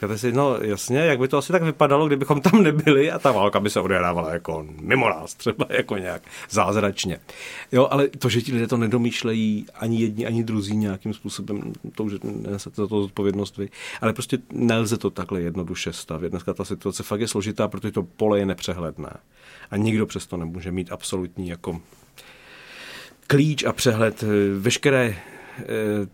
[0.00, 3.32] Říkáte si, no jasně, jak by to asi tak vypadalo, kdybychom tam nebyli a ta
[3.32, 7.18] válka by se odehrávala jako mimo nás, třeba jako nějak zázračně.
[7.72, 12.04] Jo, ale to, že ti lidé to nedomýšlejí ani jedni, ani druzí nějakým způsobem, to
[12.04, 13.68] už nesete za to zodpovědnost vy.
[14.00, 16.30] Ale prostě nelze to takhle jednoduše stavět.
[16.30, 19.12] Dneska ta situace fakt je složitá, protože to pole je nepřehledné.
[19.70, 21.80] A nikdo přesto nemůže mít absolutní jako
[23.26, 24.24] klíč a přehled.
[24.58, 25.16] Veškeré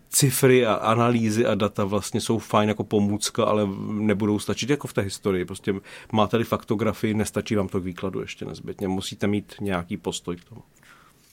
[0.09, 4.93] cifry a analýzy a data vlastně jsou fajn jako pomůcka, ale nebudou stačit jako v
[4.93, 5.45] té historii.
[5.45, 5.73] Prostě
[6.11, 8.87] máte tady faktografii, nestačí vám to k výkladu ještě nezbytně.
[8.87, 10.61] Musíte mít nějaký postoj k tomu.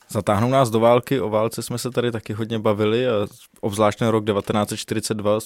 [0.08, 3.26] Zatáhnou nás do války, o válce jsme se tady taky hodně bavili a
[3.60, 5.38] obzvlášť ten rok 1942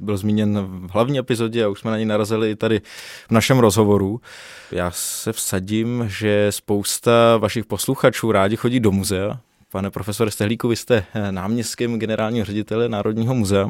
[0.00, 2.80] byl zmíněn v hlavní epizodě a už jsme na něj narazili i tady
[3.28, 4.20] v našem rozhovoru.
[4.70, 9.40] Já se vsadím, že spousta vašich posluchačů rádi chodí do muzea,
[9.74, 13.68] Pane profesore Stehlíku, vy jste náměstkem generálního ředitele Národního muzea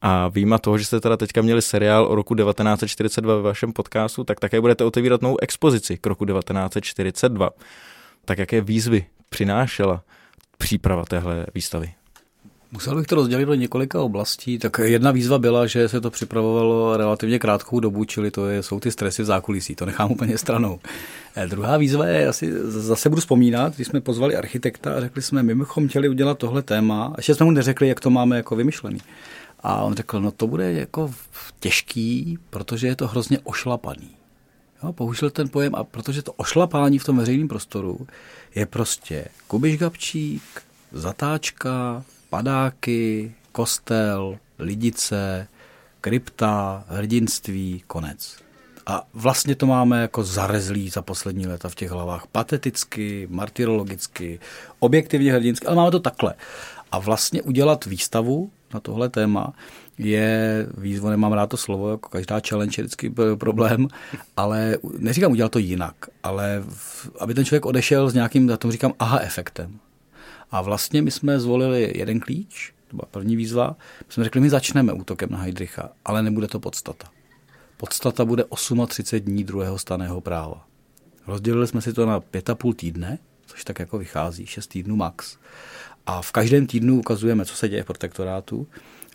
[0.00, 4.24] a výjima toho, že jste teda teďka měli seriál o roku 1942 ve vašem podcastu,
[4.24, 7.50] tak také budete otevírat novou expozici k roku 1942.
[8.24, 10.04] Tak jaké výzvy přinášela
[10.58, 11.94] příprava téhle výstavy?
[12.74, 14.58] Musel bych to rozdělit do několika oblastí.
[14.58, 18.80] Tak jedna výzva byla, že se to připravovalo relativně krátkou dobu, čili to je, jsou
[18.80, 20.80] ty stresy v zákulisí, to nechám úplně stranou.
[21.36, 25.42] E, druhá výzva je, asi zase budu vzpomínat, když jsme pozvali architekta a řekli jsme,
[25.42, 28.56] my bychom chtěli udělat tohle téma, a ještě jsme mu neřekli, jak to máme jako
[28.56, 28.98] vymyšlený.
[29.60, 31.10] A on řekl, no to bude jako
[31.60, 34.10] těžký, protože je to hrozně ošlapaný.
[34.82, 38.06] Jo, použil ten pojem, a protože to ošlapání v tom veřejném prostoru
[38.54, 40.42] je prostě Kubiš Gabčík,
[40.92, 45.48] zatáčka, padáky, kostel, lidice,
[46.00, 48.36] krypta, hrdinství, konec.
[48.86, 52.26] A vlastně to máme jako zarezlý za poslední léta v těch hlavách.
[52.26, 54.40] Pateticky, martyrologicky,
[54.78, 56.34] objektivně hrdinsky, ale máme to takhle.
[56.92, 59.52] A vlastně udělat výstavu na tohle téma
[59.98, 63.88] je výzva, nemám rád to slovo, jako každá challenge je vždycky problém,
[64.36, 68.72] ale neříkám udělat to jinak, ale v, aby ten člověk odešel s nějakým, já tomu
[68.72, 69.78] říkám, aha efektem.
[70.54, 74.50] A vlastně my jsme zvolili jeden klíč, to byla první výzva, my jsme řekli, my
[74.50, 77.10] začneme útokem na Heidricha, ale nebude to podstata.
[77.76, 78.44] Podstata bude
[78.86, 80.66] 38 dní druhého staného práva.
[81.26, 84.96] Rozdělili jsme si to na pět a půl týdne, což tak jako vychází, 6 týdnů
[84.96, 85.38] max.
[86.06, 88.66] A v každém týdnu ukazujeme, co se děje v protektorátu.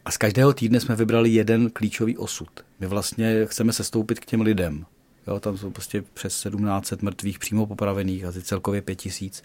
[0.06, 2.50] A z každého týdne jsme vybrali jeden klíčový osud.
[2.80, 4.86] My vlastně chceme se stoupit k těm lidem.
[5.30, 9.44] Jo, tam jsou prostě přes 1700 mrtvých přímo popravených, asi celkově 5000.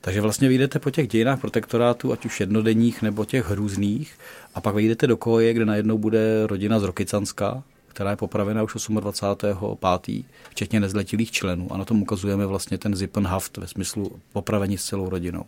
[0.00, 4.18] Takže vlastně vyjdete po těch dějinách protektorátu, ať už jednodenních nebo těch hrůzných,
[4.54, 8.76] a pak vyjdete do koje, kde najednou bude rodina z Rokycanska, která je popravena už
[8.76, 11.72] 28.5., včetně nezletilých členů.
[11.72, 15.44] A na tom ukazujeme vlastně ten Zippenhaft ve smyslu popravení s celou rodinou.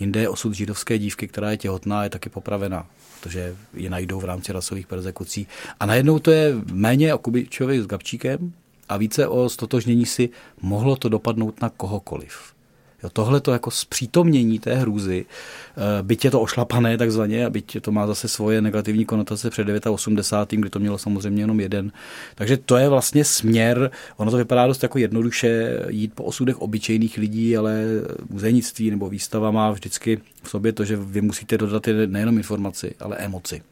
[0.00, 2.86] Jinde je osud židovské dívky, která je těhotná, je taky popravena,
[3.20, 5.46] protože ji najdou v rámci rasových persekucí.
[5.80, 8.52] A najednou to je méně o Kubičovi s Gabčíkem
[8.88, 10.30] a více o stotožnění si
[10.62, 12.58] mohlo to dopadnout na kohokoliv.
[13.02, 17.80] Jo, tohle to jako zpřítomnění té hrůzy, eh, byť je to ošlapané takzvaně, a byť
[17.80, 20.60] to má zase svoje negativní konotace před 89.
[20.60, 21.92] kdy to mělo samozřejmě jenom jeden.
[22.34, 27.18] Takže to je vlastně směr, ono to vypadá dost jako jednoduše jít po osudech obyčejných
[27.18, 27.84] lidí, ale
[28.30, 33.16] muzejnictví nebo výstava má vždycky v sobě to, že vy musíte dodat nejenom informaci, ale
[33.16, 33.62] emoci.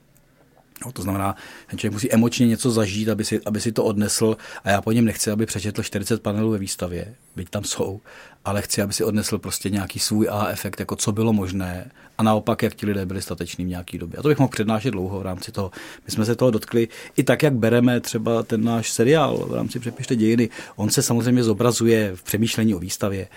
[0.85, 1.37] No, to znamená,
[1.67, 4.93] ten člověk musí emočně něco zažít, aby si, aby si to odnesl a já po
[4.93, 8.01] něm nechci, aby přečetl 40 panelů ve výstavě, byť tam jsou,
[8.45, 12.23] ale chci, aby si odnesl prostě nějaký svůj A efekt, jako co bylo možné a
[12.23, 14.19] naopak, jak ti lidé byli stateční v nějaký době.
[14.19, 15.71] A to bych mohl přednášet dlouho v rámci toho.
[16.07, 19.79] My jsme se toho dotkli i tak, jak bereme třeba ten náš seriál v rámci
[19.79, 20.49] Přepište dějiny.
[20.77, 23.29] On se samozřejmě zobrazuje v přemýšlení o výstavě.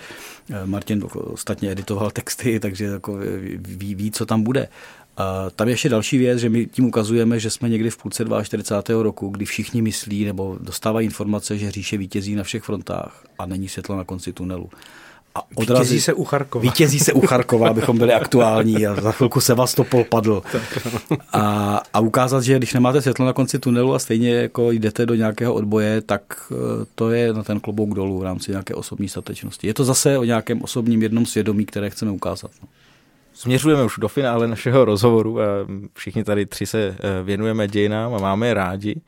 [0.65, 3.17] Martin ostatně editoval texty, takže jako
[3.57, 4.67] ví, ví, co tam bude.
[5.19, 8.25] A tam je ještě další věc, že my tím ukazujeme, že jsme někdy v půlce
[8.43, 9.03] 42.
[9.03, 13.67] roku, kdy všichni myslí nebo dostávají informace, že říše vítězí na všech frontách a není
[13.67, 14.69] světlo na konci tunelu.
[15.35, 16.61] A odrazí, vítězí se u Charkova.
[16.61, 20.43] Vítězí se u Charkova, abychom byli aktuální a za chvilku se vás topol padl.
[21.33, 25.15] A, a ukázat, že když nemáte světlo na konci tunelu a stejně jako jdete do
[25.15, 26.55] nějakého odboje, tak eh,
[26.95, 29.67] to je na ten klobouk dolů v rámci nějaké osobní statečnosti.
[29.67, 32.51] Je to zase o nějakém osobním jednom svědomí, které chceme ukázat.
[32.61, 32.67] No.
[33.39, 35.43] Směřujeme už do finále našeho rozhovoru a
[35.93, 39.01] všichni tady tři se eh, věnujeme dějinám a máme je rádi.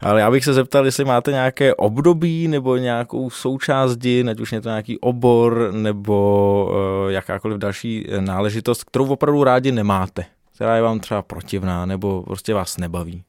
[0.00, 4.52] Ale já bych se zeptal, jestli máte nějaké období nebo nějakou součást dějin, ať už
[4.52, 6.68] je to nějaký obor nebo
[7.04, 10.24] uh, jakákoliv další náležitost, kterou opravdu rádi nemáte,
[10.54, 13.24] která je vám třeba protivná nebo prostě vás nebaví.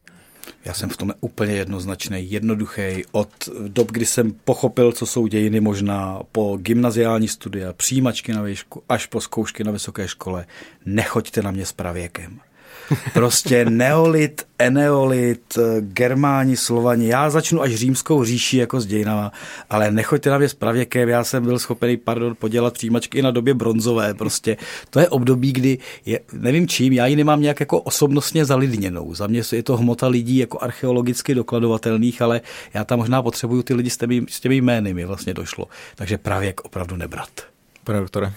[0.65, 3.03] Já jsem v tom úplně jednoznačný, jednoduchý.
[3.11, 8.83] Od dob, kdy jsem pochopil, co jsou dějiny možná, po gymnaziální studia, přijímačky na výšku,
[8.89, 10.45] až po zkoušky na vysoké škole,
[10.85, 12.39] nechoďte na mě s pravěkem.
[13.13, 17.07] Prostě neolit, eneolit, germáni, slovani.
[17.07, 19.31] Já začnu až římskou říši jako s dějinama,
[19.69, 23.31] ale nechoďte na mě s pravěkem, já jsem byl schopený, pardon, podělat přijímačky i na
[23.31, 24.13] době bronzové.
[24.13, 24.57] Prostě
[24.89, 29.13] to je období, kdy, je, nevím čím, já ji nemám nějak jako osobnostně zalidněnou.
[29.13, 32.41] Za mě je to hmota lidí jako archeologicky dokladovatelných, ale
[32.73, 35.67] já tam možná potřebuju ty lidi s těmi, s těmi jmény, mi vlastně došlo.
[35.95, 37.29] Takže pravěk opravdu nebrat.
[37.83, 38.33] Pane doktore.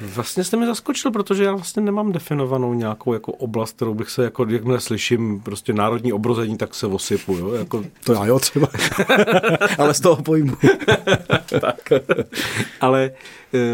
[0.00, 4.24] Vlastně jste mi zaskočil, protože já vlastně nemám definovanou nějakou jako oblast, kterou bych se,
[4.24, 7.36] jako, jakmile slyším prostě národní obrození, tak se osypu.
[7.36, 7.52] Jo?
[7.52, 7.84] Jako...
[8.04, 8.68] To já jo třeba,
[9.78, 10.56] ale z toho pojmu.
[11.60, 11.92] tak.
[12.80, 13.12] Ale e,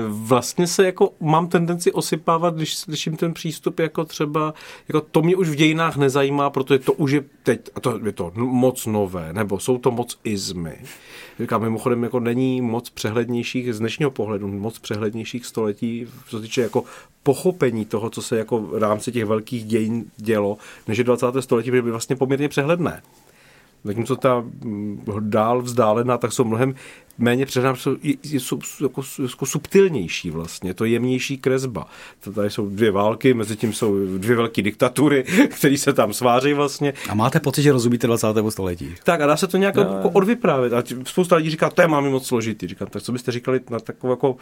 [0.09, 4.55] vlastně se jako mám tendenci osypávat, když slyším ten přístup jako třeba,
[4.89, 8.13] jako to mě už v dějinách nezajímá, protože to už je teď, a to je
[8.13, 10.79] to moc nové, nebo jsou to moc izmy.
[11.41, 16.63] Říkám, mimochodem jako není moc přehlednějších, z dnešního pohledu moc přehlednějších století, co se týče
[16.63, 16.85] jako
[17.23, 21.27] pochopení toho, co se jako v rámci těch velkých dějin dělo, než je 20.
[21.41, 23.03] století by vlastně poměrně přehledné.
[23.85, 26.75] Zatímco ta mm, dál vzdálená, tak jsou mnohem
[27.19, 31.87] méně přehledná, jsou, jsou jako, jako subtilnější vlastně, to jemnější kresba.
[32.35, 35.25] Tady jsou dvě války, mezi tím jsou dvě velké diktatury,
[35.59, 36.93] které se tam sváří vlastně.
[37.09, 38.27] A máte pocit, že rozumíte 20.
[38.49, 38.95] století?
[39.05, 39.83] Tak a dá se to nějak no.
[39.83, 40.73] jako odvyprávět.
[40.73, 42.67] A spousta lidí říká, to je máme moc složitý.
[42.67, 44.37] Říkám, tak co byste říkali na takovou jako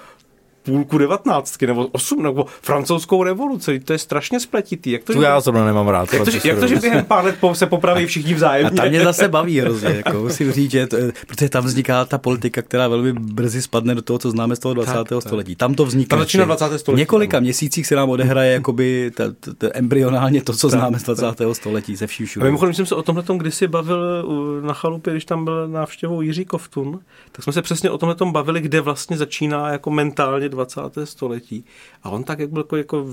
[0.63, 3.81] půlku devatnáctky nebo osm nebo francouzskou revoluci.
[3.81, 4.91] To je strašně spletitý.
[4.91, 6.13] Jak to, tu já zrovna nemám rád.
[6.13, 8.81] Jak to, jak to, že během pár let se popraví všichni vzájemně?
[8.81, 10.97] A tam mě zase baví hrozně, jako musím říct, že to,
[11.27, 14.75] protože tam vzniká ta politika, která velmi brzy spadne do toho, co známe z toho
[14.75, 14.93] 20.
[14.93, 15.57] Tak, století.
[15.57, 16.17] Tam to vzniká.
[16.17, 16.79] Tam začíná 20.
[16.79, 17.01] století.
[17.01, 17.45] Několika ano.
[17.45, 21.23] měsících se nám odehraje jakoby ta, ta, ta embryonálně to, co tak, známe z 20.
[21.23, 21.49] Tak.
[21.53, 22.45] století se vším všude.
[22.45, 24.25] Mimochodem jsem se o tomhle kdysi bavil
[24.63, 27.01] na chalupě, když tam byl návštěvou Jiří Koftun,
[27.33, 30.81] tak jsme se přesně o tomhle bavili, kde vlastně začíná jako mentálně 20.
[31.05, 31.65] století.
[32.03, 33.07] A on tak, jak byl jako, jako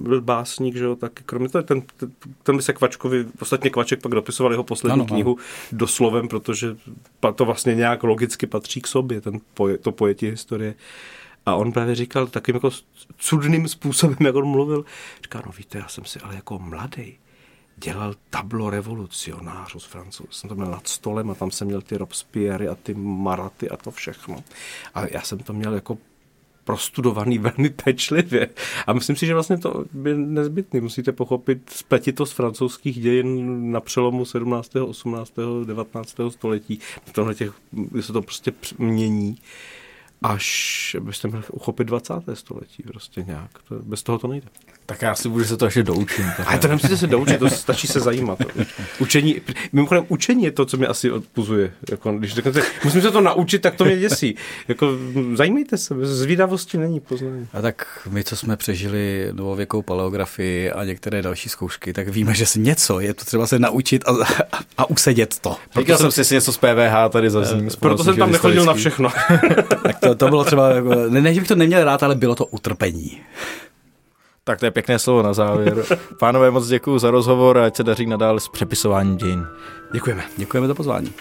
[0.00, 4.02] byl básník, že jo, tak kromě toho, ten, ten, ten by se Kvačkovi, ostatně Kvaček
[4.02, 5.46] pak dopisoval jeho poslední ano, knihu ano.
[5.72, 6.76] doslovem, protože
[7.34, 10.74] to vlastně nějak logicky patří k sobě, ten poje, to pojetí historie.
[11.46, 12.70] A on právě říkal takým jako
[13.18, 14.84] cudným způsobem, jak on mluvil.
[15.22, 17.18] Říká, no víte, já jsem si ale jako mladý
[17.76, 20.32] dělal tablo revolucionářů z Francouzů.
[20.32, 23.76] Jsem to měl nad stolem a tam jsem měl ty Robespierre a ty Maraty a
[23.76, 24.44] to všechno.
[24.94, 25.98] A já jsem to měl jako
[26.64, 28.48] prostudovaný velmi pečlivě.
[28.86, 30.80] A myslím si, že vlastně to je nezbytný.
[30.80, 35.32] Musíte pochopit spletitost francouzských dějin na přelomu 17., 18.,
[35.64, 36.16] 19.
[36.28, 36.78] století.
[37.04, 37.52] V tomhle těch,
[38.00, 39.36] se to prostě mění
[40.22, 42.14] až byste měli uchopit 20.
[42.34, 43.50] století prostě nějak.
[43.68, 44.46] To, bez toho to nejde.
[44.86, 46.24] Tak já si budu se to ještě doučit.
[46.46, 48.38] Ale to nemusíte se doučit, to stačí se zajímat.
[48.98, 49.40] Učení,
[49.72, 51.72] mimochodem učení je to, co mě asi odpuzuje.
[51.90, 54.36] Jako, když řeknete, musím se to naučit, tak to mě děsí.
[54.68, 54.98] Jako,
[55.34, 57.48] zajímejte se, zvídavosti není poznání.
[57.52, 62.46] A tak my, co jsme přežili novověkou paleografii a některé další zkoušky, tak víme, že
[62.46, 64.10] si něco je to třeba se naučit a,
[64.52, 65.56] a, a usedět to.
[65.78, 67.70] Říkal jsem si něco z PVH tady zazním.
[67.80, 69.10] Proto jsem tam nechodil na všechno.
[69.82, 72.34] tak to, to bylo třeba, jako, ne, ne, že bych to neměl rád, ale bylo
[72.34, 73.20] to utrpení.
[74.44, 75.84] Tak to je pěkné slovo na závěr.
[76.18, 79.46] Pánové, moc děkuji za rozhovor a ať se daří nadále s přepisováním dějin.
[79.92, 80.22] Děkujeme.
[80.36, 81.12] Děkujeme za pozvání.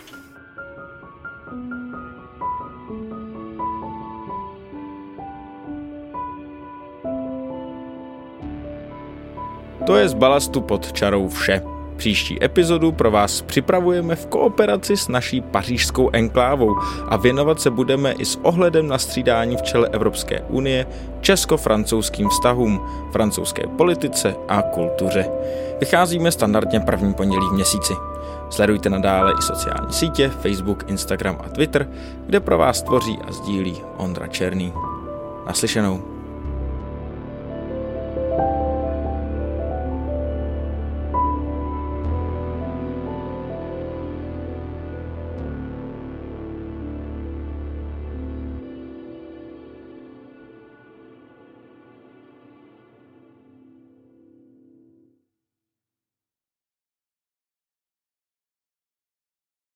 [9.86, 11.62] To je z balastu pod čarou vše.
[12.01, 16.75] Příští epizodu pro vás připravujeme v kooperaci s naší pařížskou enklávou
[17.07, 20.87] a věnovat se budeme i s ohledem na střídání v čele Evropské unie
[21.21, 25.29] česko-francouzským vztahům, francouzské politice a kultuře.
[25.79, 27.93] Vycházíme standardně první pondělí v měsíci.
[28.49, 31.89] Sledujte nadále i sociální sítě, Facebook, Instagram a Twitter,
[32.25, 34.73] kde pro vás tvoří a sdílí Ondra Černý.
[35.47, 36.20] Naslyšenou.